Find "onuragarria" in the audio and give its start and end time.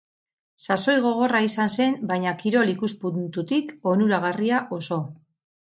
3.95-4.67